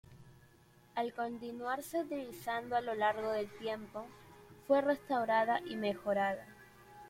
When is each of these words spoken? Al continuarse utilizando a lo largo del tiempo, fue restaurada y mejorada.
Al 0.95 1.13
continuarse 1.13 1.99
utilizando 1.99 2.75
a 2.75 2.81
lo 2.81 2.95
largo 2.95 3.33
del 3.33 3.47
tiempo, 3.59 4.07
fue 4.65 4.81
restaurada 4.81 5.61
y 5.67 5.75
mejorada. 5.75 6.43